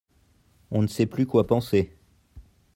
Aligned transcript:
On 0.71 0.81
ne 0.81 0.87
sait 0.87 1.05
plus 1.05 1.27
quoi 1.27 1.45
penser. 1.45 1.95